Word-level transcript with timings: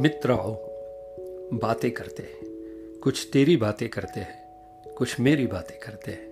मित्र 0.00 0.32
आओ 0.32 0.54
बातें 1.52 1.90
करते 1.90 2.22
हैं। 2.22 2.38
कुछ 3.00 3.28
तेरी 3.32 3.56
बातें 3.56 3.88
करते 3.88 4.20
हैं, 4.20 4.46
कुछ 4.94 5.20
मेरी 5.20 5.46
बातें 5.46 5.78
करते 5.78 6.10
हैं। 6.10 6.26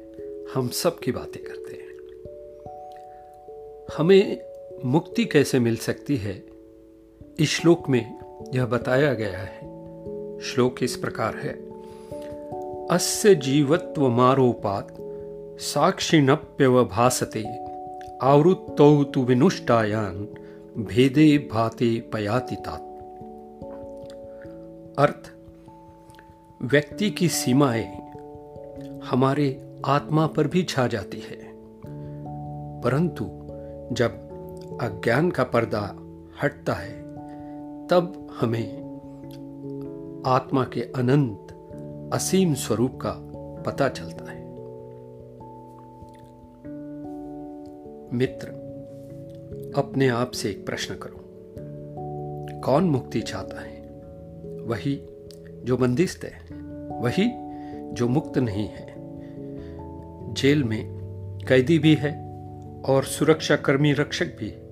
हम 0.54 0.68
सब 0.68 0.98
की 0.98 1.12
बातें 1.12 1.42
करते 1.42 1.74
हैं। 1.74 1.84
हमें 3.98 4.40
मुक्ति 4.84 5.24
कैसे 5.24 5.58
मिल 5.58 5.76
सकती 5.76 6.16
है? 6.16 6.44
इस 7.38 7.50
श्लोक 7.50 7.88
में 7.88 8.18
यह 8.54 8.66
बताया 8.66 9.14
गया 9.14 9.38
है। 9.38 9.58
श्लोक 10.40 10.82
इस 10.82 10.96
प्रकार 10.96 11.36
है। 11.36 11.74
अस्य 12.86 13.34
जीवत्व 13.34 14.08
मारोपात 14.08 14.96
साक्षिणप्यवभासते 15.60 17.44
आवृत्तौ 18.22 19.04
तु 19.04 19.20
विनुष्टायान 19.20 20.28
भेदे 20.78 21.38
भाते 21.38 22.00
पयाति 22.00 22.56
तात। 22.56 22.83
अर्थ, 24.98 25.32
व्यक्ति 26.62 27.10
की 27.10 27.28
सीमाएँ 27.28 27.96
हमारे 29.04 29.74
आत्मा 29.86 30.26
पर 30.26 30.48
भी 30.48 30.62
छा 30.62 30.86
जाती 30.86 31.20
है। 31.20 31.52
परंतु 32.80 33.24
जब 33.94 34.12
अज्ञान 34.82 35.30
का 35.30 35.44
पर्दा 35.44 35.94
हटता 36.42 36.72
है, 36.72 37.02
तब 37.86 38.28
हमें 38.40 38.84
आत्मा 40.26 40.64
के 40.64 40.80
अनंत, 40.80 41.48
असीम 42.12 42.54
स्वरूप 42.54 42.98
का 43.06 43.14
पता 43.62 43.88
चलता 43.88 44.32
है। 44.32 44.44
मित्र, 48.16 48.48
अपने 49.76 50.08
आप 50.08 50.30
से 50.30 50.50
एक 50.50 50.66
प्रश्न 50.66 50.94
करो। 50.94 51.20
कौन 52.60 52.84
मुक्ति 52.84 53.20
चाहता 53.20 53.60
है? 53.60 53.73
वही 54.64 55.00
जो 55.64 55.76
बंदिस्त 55.76 56.24
है, 56.24 56.40
वही 57.00 57.30
जो 57.92 58.08
मुक्त 58.08 58.38
नहीं 58.38 58.68
है। 58.68 58.94
जेल 60.34 60.64
में 60.64 60.84
कैदी 61.48 61.78
भी 61.78 61.94
है 61.94 62.24
और 62.82 63.04
सुरक्षा 63.04 63.56
कर्मी 63.56 63.92
रक्षक 63.92 64.26
भी। 64.26 64.64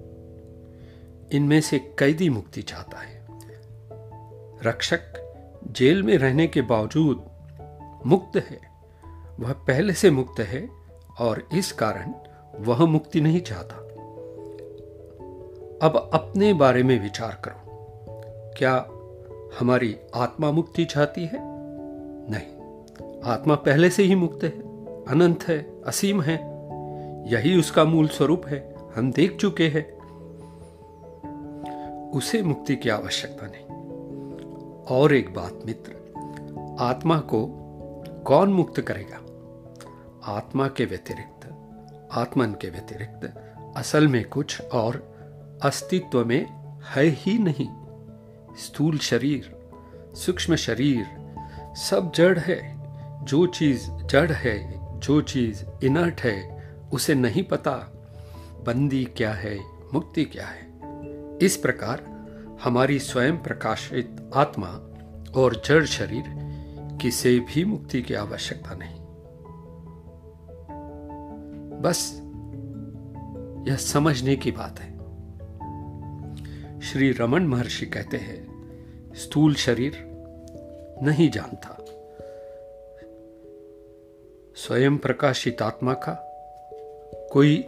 इनमें 1.36 1.60
से 1.60 1.78
कैदी 1.78 2.28
मुक्ति 2.28 2.62
चाहता 2.62 2.98
है। 2.98 3.26
रक्षक 4.62 5.00
जेल 5.72 6.02
में 6.02 6.18
रहने 6.18 6.46
के 6.46 6.62
बावजूद 6.62 7.24
मुक्त 8.06 8.36
है। 8.36 8.60
वह 9.40 9.52
पहले 9.52 9.92
से 9.92 10.10
मुक्त 10.10 10.40
है 10.40 10.68
और 11.20 11.48
इस 11.54 11.72
कारण 11.72 12.14
वह 12.58 12.86
मुक्ति 12.86 13.20
नहीं 13.20 13.40
चाहता। 13.40 13.74
अब 15.86 16.10
अपने 16.14 16.54
बारे 16.54 16.82
में 16.82 17.02
विचार 17.02 17.42
करो। 17.44 17.62
क्या 18.58 18.86
हमारी 19.60 19.96
आत्मा 20.14 20.50
मुक्ति 20.50 20.84
चाहती 20.84 21.26
है? 21.26 21.38
नहीं। 22.30 22.62
आत्मा 23.24 23.54
पहले 23.54 23.90
से 23.90 24.02
ही 24.02 24.14
मुक्त 24.14 24.44
है, 24.44 24.50
अनंत 25.04 25.42
है, 25.42 25.82
असीम 25.82 26.22
है। 26.22 26.34
यही 27.32 27.58
उसका 27.58 27.84
मूल 27.84 28.08
स्वरूप 28.08 28.46
है, 28.46 28.74
हम 28.96 29.12
देख 29.12 29.36
चुके 29.36 29.68
हैं। 29.68 30.02
उसे 32.10 32.42
मुक्ति 32.42 32.76
की 32.76 32.88
आवश्यकता 32.88 33.46
नहीं। 33.46 33.64
और 34.82 35.14
एक 35.14 35.34
बात 35.34 35.60
मित्र, 35.66 35.92
आत्मा 36.80 37.18
को 37.18 37.46
कौन 38.26 38.52
मुक्त 38.52 38.80
करेगा? 38.80 39.18
आत्मा 40.32 40.68
के 40.68 40.84
व्यतिरिक्त, 40.84 41.48
आत्मन 42.12 42.52
के 42.52 42.70
व्यतिरिक्त 42.70 43.48
असल 43.76 44.08
में 44.08 44.28
कुछ 44.28 44.60
और 44.60 45.12
अस्तित्व 45.62 46.24
में 46.24 46.46
है 46.82 47.04
ही 47.04 47.38
नहीं। 47.38 47.81
स्थूल 48.56 48.98
शरीर, 48.98 49.70
सूक्ष्म 50.14 50.56
शरीर, 50.56 51.06
सब 51.76 52.12
जड़ 52.14 52.38
है। 52.38 52.82
जो 53.24 53.46
चीज़ 53.46 53.90
जड़ 53.90 54.32
है, 54.32 54.80
जो 55.00 55.20
चीज़ 55.20 55.84
इनर्ट 55.84 56.20
है, 56.20 56.62
उसे 56.92 57.14
नहीं 57.14 57.44
पता, 57.44 57.74
बंदी 58.66 59.04
क्या 59.04 59.32
है, 59.32 59.58
मुक्ति 59.94 60.24
क्या 60.24 60.46
है। 60.46 60.72
इस 61.42 61.56
प्रकार 61.56 62.12
हमारी 62.62 62.98
स्वयं 62.98 63.38
प्रकाशित 63.38 64.30
आत्मा 64.34 64.68
और 65.36 65.62
जड़ 65.66 65.84
शरीर 65.84 66.24
किसे 67.02 67.38
भी 67.38 67.64
मुक्ति 67.64 68.02
की 68.02 68.14
आवश्यकता 68.14 68.74
नहीं। 68.74 69.02
बस, 71.80 72.18
यह 73.68 73.76
समझने 73.76 74.36
की 74.36 74.50
बात 74.50 74.80
है। 74.80 74.91
श्री 76.82 77.12
रमन 77.12 77.42
महर्षि 77.42 77.86
कहते 77.86 78.16
हैं, 78.16 78.52
स्थूल 79.14 79.54
शरीर 79.54 79.92
नहीं 81.02 81.30
जानता। 81.30 81.84
स्वयं 84.56 84.98
प्रकाशित 84.98 85.62
आत्मा 85.62 85.94
का 85.94 86.28
कोई 87.32 87.64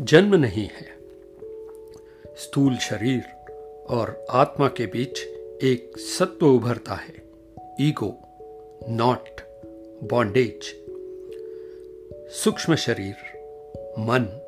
जन्म 0.00 0.34
नहीं 0.34 0.64
है। 0.64 0.98
स्थूल 2.36 2.76
शरीर 2.76 3.22
और 3.88 4.26
आत्मा 4.30 4.68
के 4.68 4.86
बीच 4.86 5.18
एक 5.64 5.98
सत्व 5.98 6.46
उभरता 6.46 6.94
है। 6.94 7.22
ईगो 7.80 8.18
नॉट 8.88 9.40
बॉन्डेज 10.04 10.74
सूक्ष्म 12.32 12.74
शरीर, 12.74 13.14
मन, 13.98 14.42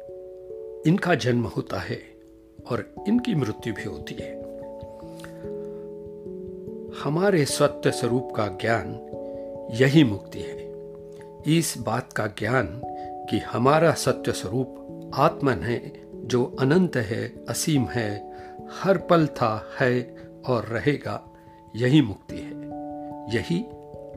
इनका 0.86 1.14
जन्म 1.14 1.44
होता 1.44 1.78
है। 1.78 2.17
और 2.70 2.94
इनकी 3.08 3.34
मृत्यु 3.34 3.74
भी 3.74 3.84
होती 3.84 4.14
है। 4.14 4.38
हमारे 7.02 7.44
सत्य 7.44 7.90
स्वरूप 7.90 8.32
का 8.36 8.46
ज्ञान 8.46 9.00
यही 9.70 10.04
मुक्ति 10.04 10.38
है। 10.38 10.58
इस 11.58 11.74
बात 11.78 12.12
का 12.12 12.26
ज्ञान 12.26 12.82
कि 13.30 13.38
हमारा 13.38 13.92
सत्य 13.92 14.32
स्वरूप 14.32 14.74
आत्मन 15.14 15.52
है, 15.52 15.92
जो 16.14 16.56
अनंत 16.60 16.96
है, 16.96 17.44
असीम 17.48 17.84
है, 17.84 18.32
हर 18.70 18.98
पल 18.98 19.26
था, 19.26 19.66
है 19.80 20.16
और 20.46 20.64
रहेगा, 20.64 21.34
यही 21.76 22.02
मुक्ति 22.02 22.36
है। 22.36 22.58
यही 23.34 23.64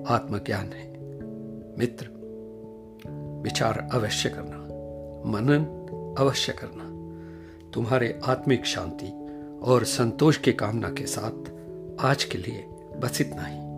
आत्मज्ञान 0.07 0.73
है। 0.73 0.91
मित्र, 1.77 2.07
विचार 3.43 3.89
अवश्य 3.93 4.29
करना, 4.29 4.57
मनन 5.29 5.65
अवश्य 6.17 6.53
करना। 6.53 6.90
तुम्हारे 7.73 8.19
आत्मिक 8.23 8.65
शांति 8.65 9.07
और 9.61 9.83
संतोष 9.83 10.37
की 10.37 10.53
कामना 10.53 10.89
के 10.89 11.05
साथ 11.05 11.51
आज 12.05 12.23
के 12.23 12.37
लिए 12.37 12.65
बस 12.99 13.21
इतना 13.21 13.45
ही। 13.45 13.70